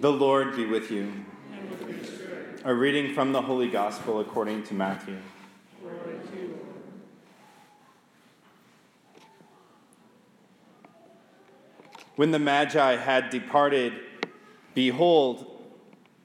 The 0.00 0.10
Lord 0.10 0.56
be 0.56 0.64
with 0.64 0.90
you. 0.90 1.12
A 2.64 2.72
reading 2.72 3.12
from 3.12 3.32
the 3.32 3.42
Holy 3.42 3.68
Gospel 3.68 4.20
according 4.20 4.62
to 4.62 4.74
Matthew. 4.74 5.18
When 12.16 12.30
the 12.30 12.38
Magi 12.38 12.96
had 12.96 13.28
departed, 13.28 13.92
behold, 14.74 15.60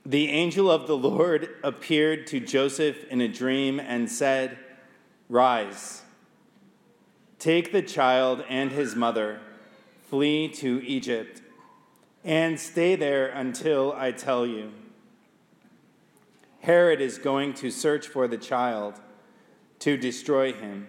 the 0.06 0.30
angel 0.30 0.72
of 0.72 0.88
the 0.88 0.96
Lord 0.96 1.50
appeared 1.64 2.28
to 2.28 2.40
Joseph 2.40 3.04
in 3.10 3.20
a 3.20 3.28
dream 3.28 3.82
and 3.82 4.10
said, 4.10 4.58
Rise, 5.28 6.04
take 7.40 7.74
the 7.74 7.82
child 7.82 8.42
and 8.48 8.72
his 8.72 8.96
mother, 8.96 9.42
flee 10.10 10.48
to 10.48 10.82
Egypt, 10.86 11.42
and 12.26 12.60
stay 12.60 12.96
there 12.96 13.28
until 13.28 13.94
I 13.94 14.12
tell 14.12 14.48
you. 14.48 14.72
Herod 16.62 17.00
is 17.00 17.20
going 17.20 17.54
to 17.54 17.70
search 17.70 18.08
for 18.08 18.28
the 18.28 18.40
child 18.40 19.00
to 19.80 19.96
destroy 19.96 20.52
him. 20.52 20.88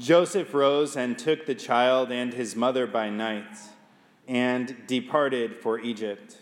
Joseph 0.00 0.52
rose 0.52 0.96
and 0.96 1.16
took 1.16 1.46
the 1.46 1.54
child 1.54 2.10
and 2.10 2.34
his 2.34 2.56
mother 2.56 2.88
by 2.88 3.10
night 3.10 3.56
and 4.26 4.76
departed 4.88 5.54
for 5.56 5.78
Egypt. 5.78 6.38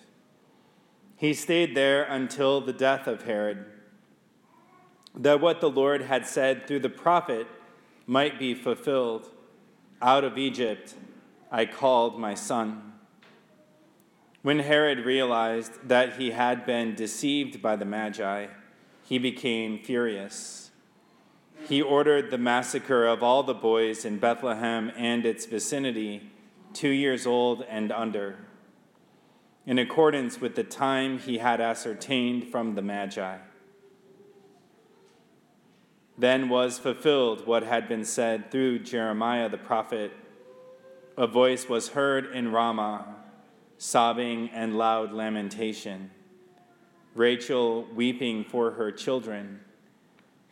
He 1.16 1.34
stayed 1.34 1.74
there 1.74 2.04
until 2.04 2.62
the 2.62 2.72
death 2.72 3.06
of 3.06 3.24
Herod, 3.24 3.66
that 5.14 5.40
what 5.40 5.60
the 5.60 5.68
Lord 5.68 6.02
had 6.02 6.26
said 6.26 6.66
through 6.66 6.80
the 6.80 6.88
prophet 6.88 7.46
might 8.06 8.38
be 8.38 8.54
fulfilled. 8.54 9.30
Out 10.00 10.24
of 10.24 10.38
Egypt 10.38 10.94
I 11.50 11.66
called 11.66 12.18
my 12.18 12.32
son. 12.34 12.87
When 14.42 14.60
Herod 14.60 15.00
realized 15.00 15.88
that 15.88 16.16
he 16.16 16.30
had 16.30 16.64
been 16.64 16.94
deceived 16.94 17.60
by 17.60 17.76
the 17.76 17.84
Magi, 17.84 18.46
he 19.04 19.18
became 19.18 19.78
furious 19.78 20.68
he 21.66 21.82
ordered 21.82 22.30
the 22.30 22.38
massacre 22.38 23.06
of 23.06 23.22
all 23.22 23.42
the 23.42 23.54
boys 23.54 24.04
in 24.04 24.18
Bethlehem 24.18 24.90
and 24.96 25.26
its 25.26 25.46
vicinity, 25.46 26.30
two 26.72 26.88
years 26.88 27.26
old 27.26 27.62
and 27.68 27.90
under, 27.92 28.38
in 29.66 29.78
accordance 29.78 30.40
with 30.40 30.54
the 30.54 30.64
time 30.64 31.18
he 31.18 31.38
had 31.38 31.60
ascertained 31.60 32.48
from 32.50 32.74
the 32.74 32.82
Magi. 32.82 33.38
Then 36.16 36.48
was 36.48 36.78
fulfilled 36.78 37.46
what 37.46 37.62
had 37.62 37.88
been 37.88 38.04
said 38.04 38.50
through 38.50 38.80
Jeremiah 38.80 39.48
the 39.48 39.58
prophet. 39.58 40.12
A 41.16 41.26
voice 41.26 41.68
was 41.68 41.90
heard 41.90 42.32
in 42.32 42.50
Ramah, 42.50 43.14
sobbing 43.78 44.50
and 44.52 44.76
loud 44.76 45.12
lamentation, 45.12 46.10
Rachel 47.14 47.86
weeping 47.94 48.44
for 48.44 48.72
her 48.72 48.92
children 48.92 49.60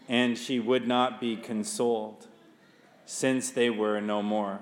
and 0.09 0.39
she 0.39 0.61
would 0.61 0.87
not 0.87 1.21
be 1.21 1.37
consoled, 1.37 2.27
since 3.05 3.51
they 3.51 3.71
were 3.71 4.01
no 4.01 4.23
more. 4.23 4.61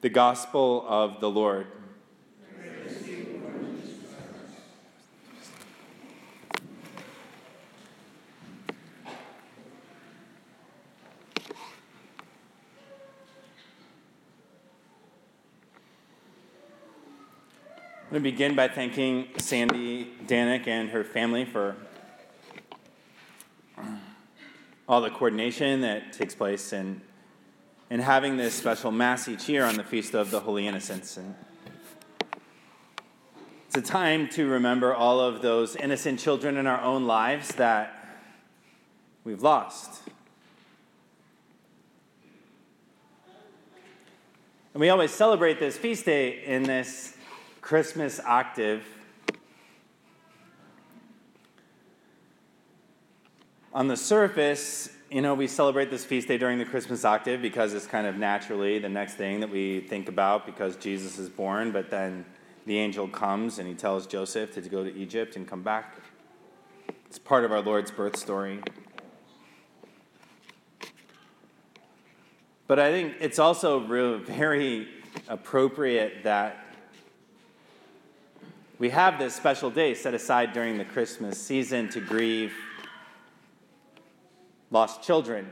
The 0.00 0.08
Gospel 0.08 0.84
of 0.88 1.20
the 1.20 1.30
Lord. 1.30 1.66
I'm 18.06 18.12
going 18.12 18.22
to 18.22 18.30
begin 18.30 18.54
by 18.54 18.68
thanking 18.68 19.26
Sandy 19.38 20.12
Danick 20.28 20.68
and 20.68 20.90
her 20.90 21.02
family 21.02 21.44
for 21.44 21.74
all 24.88 25.00
the 25.00 25.10
coordination 25.10 25.80
that 25.80 26.12
takes 26.12 26.32
place 26.32 26.72
in, 26.72 27.00
in 27.90 27.98
having 27.98 28.36
this 28.36 28.54
special 28.54 28.92
Mass 28.92 29.26
each 29.26 29.48
year 29.48 29.64
on 29.64 29.76
the 29.76 29.82
Feast 29.82 30.14
of 30.14 30.30
the 30.30 30.38
Holy 30.38 30.68
Innocents. 30.68 31.16
And 31.16 31.34
it's 33.66 33.76
a 33.76 33.82
time 33.82 34.28
to 34.28 34.46
remember 34.46 34.94
all 34.94 35.18
of 35.18 35.42
those 35.42 35.74
innocent 35.74 36.20
children 36.20 36.58
in 36.58 36.68
our 36.68 36.80
own 36.80 37.08
lives 37.08 37.56
that 37.56 38.20
we've 39.24 39.42
lost. 39.42 40.00
And 44.74 44.80
we 44.80 44.90
always 44.90 45.10
celebrate 45.10 45.58
this 45.58 45.76
feast 45.76 46.04
day 46.04 46.44
in 46.44 46.62
this 46.62 47.15
Christmas 47.66 48.20
octave. 48.20 48.86
On 53.74 53.88
the 53.88 53.96
surface, 53.96 54.88
you 55.10 55.20
know, 55.20 55.34
we 55.34 55.48
celebrate 55.48 55.90
this 55.90 56.04
feast 56.04 56.28
day 56.28 56.38
during 56.38 56.58
the 56.58 56.64
Christmas 56.64 57.04
octave 57.04 57.42
because 57.42 57.74
it's 57.74 57.88
kind 57.88 58.06
of 58.06 58.18
naturally 58.18 58.78
the 58.78 58.88
next 58.88 59.14
thing 59.14 59.40
that 59.40 59.50
we 59.50 59.80
think 59.80 60.08
about 60.08 60.46
because 60.46 60.76
Jesus 60.76 61.18
is 61.18 61.28
born, 61.28 61.72
but 61.72 61.90
then 61.90 62.24
the 62.66 62.78
angel 62.78 63.08
comes 63.08 63.58
and 63.58 63.66
he 63.66 63.74
tells 63.74 64.06
Joseph 64.06 64.54
to 64.54 64.60
go 64.60 64.84
to 64.84 64.94
Egypt 64.94 65.34
and 65.34 65.44
come 65.48 65.64
back. 65.64 65.96
It's 67.06 67.18
part 67.18 67.44
of 67.44 67.50
our 67.50 67.62
Lord's 67.62 67.90
birth 67.90 68.16
story. 68.16 68.60
But 72.68 72.78
I 72.78 72.92
think 72.92 73.14
it's 73.18 73.40
also 73.40 73.80
very 74.24 74.86
appropriate 75.26 76.22
that 76.22 76.65
we 78.78 78.90
have 78.90 79.18
this 79.18 79.34
special 79.34 79.70
day 79.70 79.94
set 79.94 80.12
aside 80.12 80.52
during 80.52 80.76
the 80.76 80.84
Christmas 80.84 81.40
season 81.40 81.88
to 81.90 82.00
grieve 82.00 82.54
lost 84.70 85.02
children. 85.02 85.48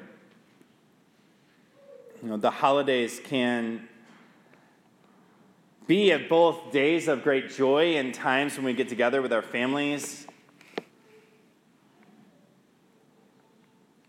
You 2.22 2.28
know, 2.30 2.36
the 2.36 2.50
holidays 2.50 3.20
can 3.22 3.88
be 5.86 6.10
of 6.10 6.28
both 6.28 6.72
days 6.72 7.08
of 7.08 7.22
great 7.22 7.50
joy 7.50 7.96
and 7.96 8.12
times 8.12 8.56
when 8.56 8.64
we 8.64 8.74
get 8.74 8.88
together 8.88 9.22
with 9.22 9.32
our 9.32 9.42
families. 9.42 10.26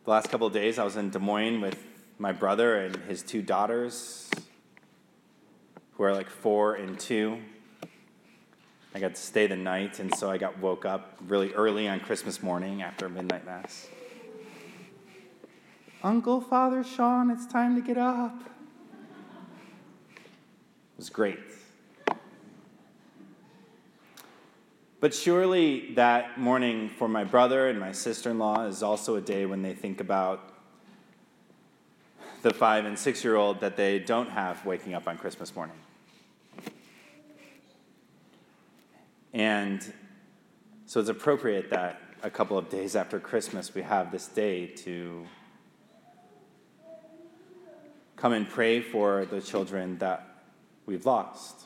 The 0.04 0.12
last 0.12 0.30
couple 0.30 0.48
of 0.48 0.54
days, 0.54 0.78
I 0.78 0.84
was 0.84 0.98
in 0.98 1.10
Des 1.10 1.20
Moines 1.20 1.62
with 1.62 1.82
my 2.20 2.32
brother 2.32 2.78
and 2.78 2.96
his 3.04 3.24
two 3.24 3.42
daughters, 3.42 4.30
who 5.94 6.04
are 6.04 6.14
like 6.14 6.30
four 6.30 6.76
and 6.76 7.00
two. 7.00 7.40
I 8.96 9.00
got 9.00 9.14
to 9.14 9.22
stay 9.22 9.46
the 9.46 9.58
night, 9.58 10.00
and 10.00 10.16
so 10.16 10.32
I 10.32 10.38
got 10.38 10.58
woke 10.60 10.86
up 10.86 11.18
really 11.28 11.54
early 11.54 11.90
on 11.90 12.00
Christmas 12.00 12.42
morning 12.42 12.82
after 12.82 13.10
midnight 13.10 13.46
mass. 13.46 13.90
Uncle, 16.02 16.40
Father 16.40 16.82
Sean, 16.82 17.30
it's 17.30 17.46
time 17.46 17.76
to 17.76 17.82
get 17.82 17.98
up. 17.98 18.40
It 20.12 20.96
was 20.96 21.10
great. 21.10 21.40
But 25.02 25.14
surely 25.14 25.94
that 25.96 26.40
morning 26.40 26.88
for 26.88 27.10
my 27.10 27.26
brother 27.26 27.68
and 27.68 27.78
my 27.78 27.92
sister 27.92 28.30
in 28.30 28.40
law 28.40 28.66
is 28.66 28.82
also 28.82 29.18
a 29.18 29.22
day 29.22 29.46
when 29.46 29.62
they 29.62 29.74
think 29.74 30.00
about 30.00 30.54
the 32.44 32.54
five 32.54 32.86
and 32.86 32.98
six 32.98 33.26
year 33.26 33.36
old 33.36 33.60
that 33.60 33.76
they 33.76 34.00
don't 34.00 34.30
have 34.30 34.66
waking 34.66 34.94
up 34.94 35.06
on 35.06 35.18
Christmas 35.18 35.54
morning. 35.54 35.76
And 39.36 39.86
so 40.86 41.02
it's 41.02 41.10
appropriate 41.10 41.70
that 41.72 42.00
a 42.24 42.30
couple 42.30 42.58
of 42.58 42.70
days 42.70 42.96
after 42.96 43.20
Christmas 43.20 43.76
we 43.76 43.82
have 43.82 44.10
this 44.10 44.28
day 44.30 44.66
to 44.68 45.28
come 48.16 48.32
and 48.32 48.50
pray 48.50 48.80
for 48.80 49.26
the 49.26 49.42
children 49.42 49.98
that 49.98 50.26
we've 50.86 51.06
lost. 51.06 51.66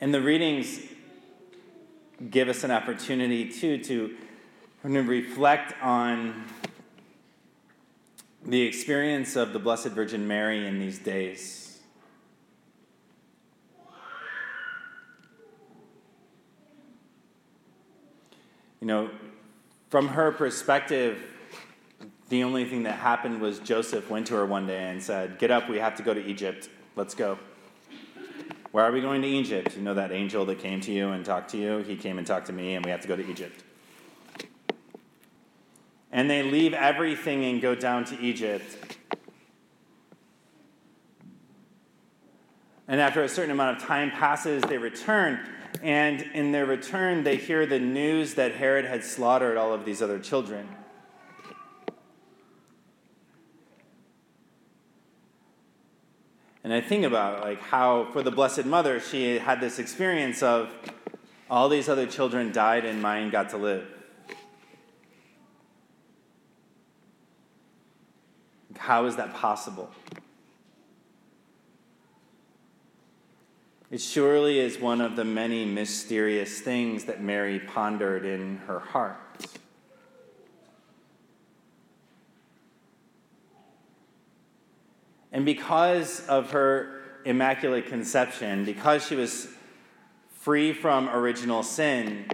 And 0.00 0.14
the 0.14 0.20
readings 0.20 0.78
give 2.30 2.48
us 2.48 2.62
an 2.62 2.70
opportunity 2.70 3.50
too 3.50 3.78
to, 3.78 4.16
to 4.84 5.02
reflect 5.02 5.74
on 5.82 6.44
the 8.46 8.62
experience 8.62 9.34
of 9.34 9.52
the 9.52 9.58
Blessed 9.58 9.88
Virgin 9.88 10.28
Mary 10.28 10.64
in 10.64 10.78
these 10.78 11.00
days. 11.00 11.63
You 18.84 18.88
know, 18.88 19.10
from 19.88 20.08
her 20.08 20.30
perspective, 20.30 21.18
the 22.28 22.44
only 22.44 22.66
thing 22.66 22.82
that 22.82 22.98
happened 22.98 23.40
was 23.40 23.58
Joseph 23.60 24.10
went 24.10 24.26
to 24.26 24.34
her 24.34 24.44
one 24.44 24.66
day 24.66 24.90
and 24.90 25.02
said, 25.02 25.38
Get 25.38 25.50
up, 25.50 25.70
we 25.70 25.78
have 25.78 25.96
to 25.96 26.02
go 26.02 26.12
to 26.12 26.22
Egypt. 26.22 26.68
Let's 26.94 27.14
go. 27.14 27.38
Where 28.72 28.84
are 28.84 28.92
we 28.92 29.00
going 29.00 29.22
to 29.22 29.28
Egypt? 29.28 29.74
You 29.74 29.82
know 29.82 29.94
that 29.94 30.12
angel 30.12 30.44
that 30.44 30.58
came 30.58 30.82
to 30.82 30.92
you 30.92 31.08
and 31.12 31.24
talked 31.24 31.52
to 31.52 31.56
you? 31.56 31.78
He 31.78 31.96
came 31.96 32.18
and 32.18 32.26
talked 32.26 32.48
to 32.48 32.52
me, 32.52 32.74
and 32.74 32.84
we 32.84 32.90
have 32.90 33.00
to 33.00 33.08
go 33.08 33.16
to 33.16 33.26
Egypt. 33.26 33.64
And 36.12 36.28
they 36.28 36.42
leave 36.42 36.74
everything 36.74 37.42
and 37.46 37.62
go 37.62 37.74
down 37.74 38.04
to 38.04 38.20
Egypt. 38.20 38.98
And 42.86 43.00
after 43.00 43.22
a 43.22 43.30
certain 43.30 43.50
amount 43.50 43.78
of 43.78 43.82
time 43.82 44.10
passes, 44.10 44.62
they 44.64 44.76
return. 44.76 45.40
And 45.84 46.22
in 46.32 46.50
their 46.50 46.64
return, 46.64 47.24
they 47.24 47.36
hear 47.36 47.66
the 47.66 47.78
news 47.78 48.34
that 48.34 48.54
Herod 48.54 48.86
had 48.86 49.04
slaughtered 49.04 49.58
all 49.58 49.74
of 49.74 49.84
these 49.84 50.00
other 50.00 50.18
children. 50.18 50.66
And 56.64 56.72
I 56.72 56.80
think 56.80 57.04
about 57.04 57.42
like 57.42 57.60
how 57.60 58.08
for 58.14 58.22
the 58.22 58.30
Blessed 58.30 58.64
Mother, 58.64 58.98
she 58.98 59.38
had 59.38 59.60
this 59.60 59.78
experience 59.78 60.42
of 60.42 60.72
all 61.50 61.68
these 61.68 61.90
other 61.90 62.06
children 62.06 62.50
died 62.50 62.86
and 62.86 63.02
mine 63.02 63.28
got 63.28 63.50
to 63.50 63.58
live. 63.58 63.86
How 68.78 69.04
is 69.04 69.16
that 69.16 69.34
possible? 69.34 69.90
It 73.94 74.00
surely 74.00 74.58
is 74.58 74.80
one 74.80 75.00
of 75.00 75.14
the 75.14 75.24
many 75.24 75.64
mysterious 75.64 76.58
things 76.58 77.04
that 77.04 77.22
Mary 77.22 77.60
pondered 77.60 78.24
in 78.24 78.56
her 78.66 78.80
heart. 78.80 79.46
And 85.30 85.44
because 85.44 86.26
of 86.26 86.50
her 86.50 87.02
immaculate 87.24 87.86
conception, 87.86 88.64
because 88.64 89.06
she 89.06 89.14
was 89.14 89.46
free 90.40 90.72
from 90.72 91.08
original 91.08 91.62
sin, 91.62 92.26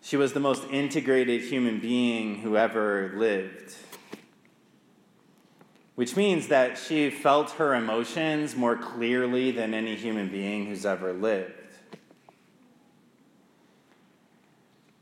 she 0.00 0.16
was 0.16 0.32
the 0.32 0.40
most 0.40 0.64
integrated 0.70 1.42
human 1.42 1.80
being 1.80 2.36
who 2.36 2.56
ever 2.56 3.12
lived 3.14 3.74
which 5.98 6.14
means 6.14 6.46
that 6.46 6.78
she 6.78 7.10
felt 7.10 7.50
her 7.50 7.74
emotions 7.74 8.54
more 8.54 8.76
clearly 8.76 9.50
than 9.50 9.74
any 9.74 9.96
human 9.96 10.28
being 10.28 10.66
who's 10.66 10.86
ever 10.86 11.12
lived. 11.12 11.50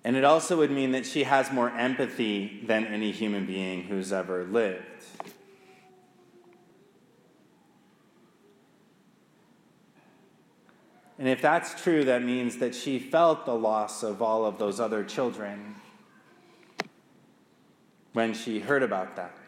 And 0.04 0.16
it 0.16 0.24
also 0.24 0.56
would 0.56 0.70
mean 0.70 0.92
that 0.92 1.04
she 1.04 1.24
has 1.24 1.52
more 1.52 1.68
empathy 1.68 2.62
than 2.66 2.86
any 2.86 3.12
human 3.12 3.44
being 3.44 3.82
who's 3.82 4.10
ever 4.10 4.44
lived. 4.44 5.04
And 11.18 11.28
if 11.28 11.42
that's 11.42 11.78
true, 11.82 12.04
that 12.04 12.22
means 12.22 12.56
that 12.56 12.74
she 12.74 12.98
felt 12.98 13.44
the 13.44 13.54
loss 13.54 14.02
of 14.02 14.22
all 14.22 14.46
of 14.46 14.56
those 14.56 14.80
other 14.80 15.04
children 15.04 15.74
when 18.14 18.32
she 18.32 18.60
heard 18.60 18.82
about 18.82 19.16
that. 19.16 19.45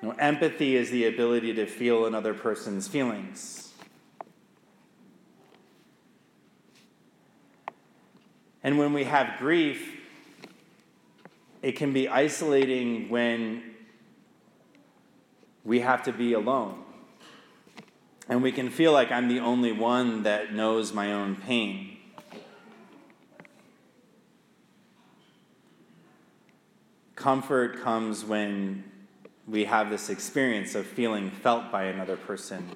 Know, 0.00 0.10
empathy 0.12 0.76
is 0.76 0.90
the 0.90 1.06
ability 1.06 1.54
to 1.54 1.66
feel 1.66 2.06
another 2.06 2.32
person's 2.32 2.86
feelings. 2.86 3.72
And 8.62 8.78
when 8.78 8.92
we 8.92 9.04
have 9.04 9.38
grief, 9.38 9.96
it 11.62 11.72
can 11.72 11.92
be 11.92 12.08
isolating 12.08 13.08
when 13.08 13.62
we 15.64 15.80
have 15.80 16.04
to 16.04 16.12
be 16.12 16.32
alone. 16.32 16.84
And 18.28 18.42
we 18.42 18.52
can 18.52 18.70
feel 18.70 18.92
like 18.92 19.10
I'm 19.10 19.28
the 19.28 19.40
only 19.40 19.72
one 19.72 20.22
that 20.22 20.52
knows 20.52 20.92
my 20.92 21.12
own 21.12 21.34
pain. 21.34 21.96
Comfort 27.16 27.82
comes 27.82 28.24
when 28.24 28.84
we 29.48 29.64
have 29.64 29.88
this 29.88 30.10
experience 30.10 30.74
of 30.74 30.86
feeling 30.86 31.30
felt 31.30 31.72
by 31.72 31.84
another 31.84 32.16
person. 32.16 32.70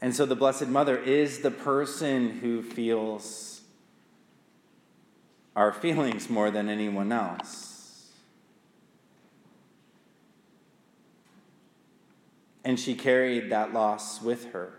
And 0.00 0.14
so 0.14 0.24
the 0.26 0.36
Blessed 0.36 0.68
Mother 0.68 0.96
is 0.96 1.40
the 1.40 1.50
person 1.50 2.38
who 2.38 2.62
feels 2.62 3.62
our 5.56 5.72
feelings 5.72 6.30
more 6.30 6.50
than 6.50 6.68
anyone 6.68 7.10
else. 7.10 8.12
And 12.62 12.78
she 12.78 12.94
carried 12.94 13.50
that 13.50 13.72
loss 13.72 14.22
with 14.22 14.52
her. 14.52 14.74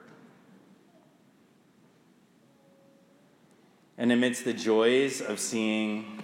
And 3.98 4.12
amidst 4.12 4.46
the 4.46 4.54
joys 4.54 5.22
of 5.22 5.40
seeing 5.40 6.24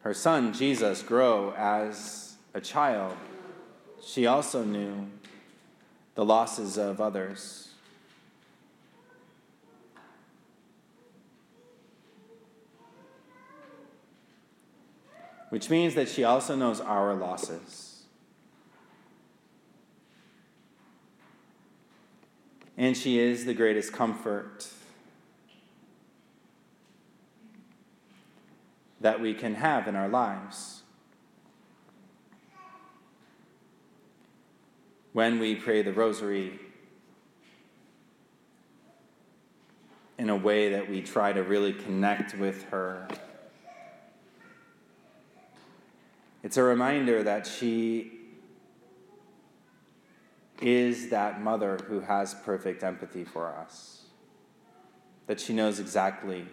her 0.00 0.14
son, 0.14 0.54
Jesus, 0.54 1.02
grow 1.02 1.52
as 1.56 2.36
a 2.54 2.60
child, 2.60 3.16
she 4.02 4.26
also 4.26 4.64
knew 4.64 5.08
the 6.14 6.24
losses 6.24 6.78
of 6.78 7.00
others. 7.00 7.68
Which 15.50 15.68
means 15.68 15.94
that 15.96 16.08
she 16.08 16.24
also 16.24 16.56
knows 16.56 16.80
our 16.80 17.14
losses. 17.14 18.04
And 22.78 22.96
she 22.96 23.18
is 23.18 23.44
the 23.44 23.54
greatest 23.54 23.92
comfort 23.92 24.68
that 29.06 29.20
we 29.20 29.32
can 29.32 29.54
have 29.54 29.86
in 29.86 29.94
our 29.94 30.08
lives. 30.08 30.82
When 35.12 35.38
we 35.38 35.54
pray 35.54 35.82
the 35.82 35.92
rosary 35.92 36.58
in 40.18 40.28
a 40.28 40.34
way 40.34 40.70
that 40.70 40.90
we 40.90 41.02
try 41.02 41.32
to 41.32 41.44
really 41.44 41.72
connect 41.72 42.36
with 42.36 42.64
her, 42.70 43.06
it's 46.42 46.56
a 46.56 46.64
reminder 46.64 47.22
that 47.22 47.46
she 47.46 48.10
is 50.60 51.10
that 51.10 51.40
mother 51.40 51.78
who 51.86 52.00
has 52.00 52.34
perfect 52.34 52.82
empathy 52.82 53.22
for 53.22 53.46
us, 53.46 54.06
that 55.28 55.38
she 55.38 55.52
knows 55.52 55.78
exactly 55.78 56.44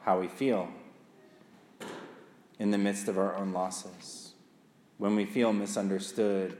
how 0.00 0.18
we 0.18 0.28
feel 0.28 0.70
in 2.58 2.70
the 2.70 2.78
midst 2.78 3.08
of 3.08 3.18
our 3.18 3.36
own 3.36 3.52
losses, 3.52 4.32
when 4.98 5.14
we 5.14 5.24
feel 5.24 5.52
misunderstood 5.52 6.56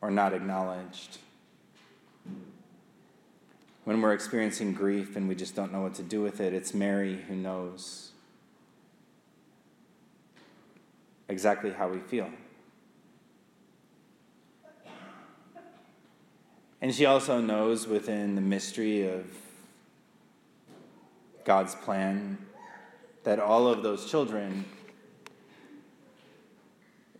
or 0.00 0.10
not 0.10 0.34
acknowledged, 0.34 1.18
when 3.84 4.00
we're 4.00 4.12
experiencing 4.12 4.72
grief 4.72 5.16
and 5.16 5.28
we 5.28 5.34
just 5.34 5.56
don't 5.56 5.72
know 5.72 5.80
what 5.80 5.94
to 5.94 6.02
do 6.02 6.20
with 6.20 6.40
it, 6.40 6.52
it's 6.52 6.72
Mary 6.72 7.22
who 7.28 7.34
knows 7.34 8.12
exactly 11.28 11.70
how 11.70 11.88
we 11.88 11.98
feel. 11.98 12.30
And 16.80 16.94
she 16.94 17.06
also 17.06 17.40
knows 17.40 17.86
within 17.86 18.34
the 18.34 18.40
mystery 18.40 19.08
of 19.08 19.24
God's 21.44 21.74
plan 21.76 22.38
that 23.24 23.38
all 23.38 23.66
of 23.68 23.82
those 23.82 24.10
children 24.10 24.64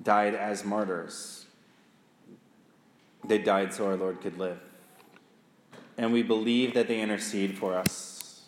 died 0.03 0.35
as 0.35 0.65
martyrs. 0.65 1.47
They 3.25 3.39
died 3.39 3.73
so 3.73 3.87
our 3.87 3.97
Lord 3.97 4.21
could 4.21 4.39
live. 4.39 4.59
And 5.97 6.13
we 6.13 6.23
believe 6.23 6.75
that 6.75 6.89
they 6.89 7.01
intercede 7.01 7.57
for 7.57 7.77
us. 7.77 8.43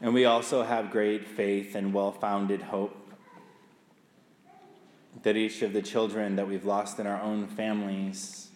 And 0.00 0.12
we 0.12 0.24
also 0.24 0.64
have 0.64 0.90
great 0.90 1.26
faith 1.26 1.74
and 1.74 1.94
well 1.94 2.12
founded 2.12 2.62
hope 2.62 2.96
that 5.22 5.36
each 5.36 5.62
of 5.62 5.72
the 5.72 5.80
children 5.80 6.36
that 6.36 6.46
we've 6.46 6.66
lost 6.66 6.98
in 6.98 7.06
our 7.06 7.20
own 7.22 7.46
families 7.46 8.50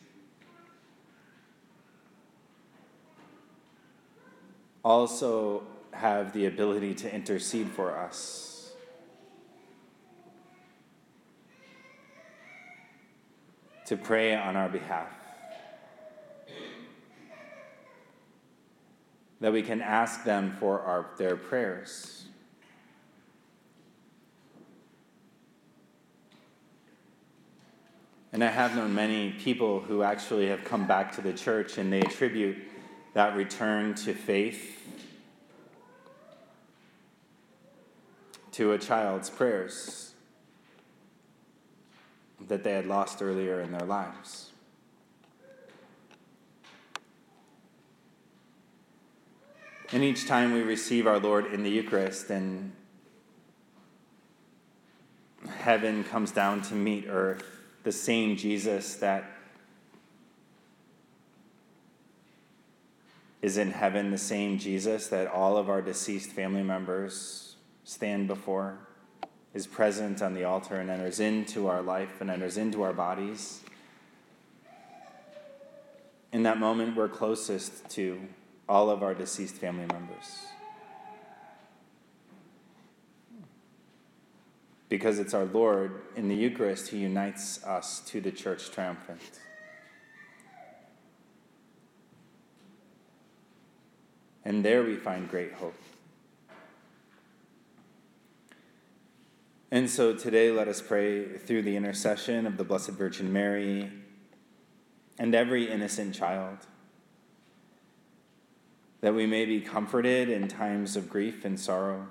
also 4.88 5.64
have 5.92 6.32
the 6.32 6.46
ability 6.46 6.94
to 6.94 7.14
intercede 7.14 7.68
for 7.68 7.94
us. 7.94 8.72
To 13.86 13.98
pray 13.98 14.34
on 14.34 14.56
our 14.56 14.70
behalf. 14.70 15.12
That 19.40 19.52
we 19.52 19.60
can 19.60 19.82
ask 19.82 20.24
them 20.24 20.56
for 20.58 20.80
our, 20.80 21.10
their 21.18 21.36
prayers. 21.36 22.24
And 28.32 28.42
I 28.42 28.48
have 28.48 28.74
known 28.74 28.94
many 28.94 29.32
people 29.32 29.80
who 29.80 30.02
actually 30.02 30.48
have 30.48 30.64
come 30.64 30.86
back 30.86 31.12
to 31.16 31.20
the 31.20 31.34
church 31.34 31.76
and 31.76 31.92
they 31.92 32.00
attribute 32.00 32.56
that 33.18 33.34
return 33.34 33.96
to 33.96 34.14
faith, 34.14 34.80
to 38.52 38.70
a 38.70 38.78
child's 38.78 39.28
prayers 39.28 40.12
that 42.46 42.62
they 42.62 42.70
had 42.74 42.86
lost 42.86 43.20
earlier 43.20 43.60
in 43.60 43.72
their 43.72 43.84
lives. 43.88 44.52
And 49.90 50.04
each 50.04 50.28
time 50.28 50.52
we 50.52 50.62
receive 50.62 51.08
our 51.08 51.18
Lord 51.18 51.46
in 51.46 51.64
the 51.64 51.70
Eucharist 51.70 52.30
and 52.30 52.70
heaven 55.56 56.04
comes 56.04 56.30
down 56.30 56.62
to 56.62 56.74
meet 56.76 57.06
earth, 57.08 57.42
the 57.82 57.90
same 57.90 58.36
Jesus 58.36 58.94
that 58.94 59.37
is 63.48 63.56
in 63.56 63.70
heaven, 63.70 64.10
the 64.10 64.18
same 64.18 64.58
Jesus 64.58 65.06
that 65.06 65.26
all 65.26 65.56
of 65.56 65.70
our 65.70 65.80
deceased 65.80 66.32
family 66.32 66.62
members 66.62 67.56
stand 67.82 68.28
before, 68.28 68.78
is 69.54 69.66
present 69.66 70.20
on 70.20 70.34
the 70.34 70.44
altar 70.44 70.76
and 70.76 70.90
enters 70.90 71.18
into 71.18 71.66
our 71.66 71.80
life 71.80 72.20
and 72.20 72.28
enters 72.28 72.58
into 72.58 72.82
our 72.82 72.92
bodies. 72.92 73.62
In 76.30 76.42
that 76.42 76.58
moment, 76.58 76.94
we're 76.94 77.08
closest 77.08 77.88
to 77.92 78.20
all 78.68 78.90
of 78.90 79.02
our 79.02 79.14
deceased 79.14 79.54
family 79.54 79.86
members. 79.86 80.26
Because 84.90 85.18
it's 85.18 85.32
our 85.32 85.46
Lord 85.46 86.02
in 86.16 86.28
the 86.28 86.36
Eucharist 86.36 86.88
who 86.88 86.98
unites 86.98 87.64
us 87.64 88.00
to 88.08 88.20
the 88.20 88.30
church 88.30 88.70
triumphant. 88.70 89.40
And 94.48 94.64
there 94.64 94.82
we 94.82 94.96
find 94.96 95.28
great 95.28 95.52
hope. 95.52 95.76
And 99.70 99.90
so 99.90 100.14
today, 100.14 100.50
let 100.50 100.68
us 100.68 100.80
pray 100.80 101.36
through 101.36 101.60
the 101.60 101.76
intercession 101.76 102.46
of 102.46 102.56
the 102.56 102.64
Blessed 102.64 102.92
Virgin 102.92 103.30
Mary 103.30 103.92
and 105.18 105.34
every 105.34 105.70
innocent 105.70 106.14
child 106.14 106.60
that 109.02 109.14
we 109.14 109.26
may 109.26 109.44
be 109.44 109.60
comforted 109.60 110.30
in 110.30 110.48
times 110.48 110.96
of 110.96 111.10
grief 111.10 111.44
and 111.44 111.60
sorrow, 111.60 112.06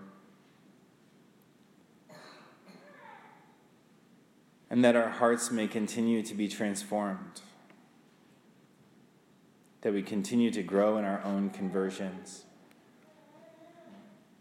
and 4.70 4.86
that 4.86 4.96
our 4.96 5.10
hearts 5.10 5.50
may 5.50 5.68
continue 5.68 6.22
to 6.22 6.36
be 6.36 6.48
transformed, 6.48 7.42
that 9.82 9.94
we 9.94 10.02
continue 10.02 10.52
to 10.52 10.64
grow 10.64 10.98
in 10.98 11.06
our 11.06 11.24
own 11.24 11.50
conversions, 11.50 12.44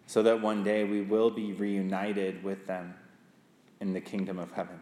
so 0.06 0.22
that 0.22 0.40
one 0.40 0.62
day 0.62 0.84
we 0.84 1.00
will 1.00 1.30
be 1.30 1.52
reunited 1.52 2.42
with 2.42 2.66
them 2.66 2.94
in 3.80 3.92
the 3.92 4.00
kingdom 4.00 4.38
of 4.38 4.52
heaven. 4.52 4.78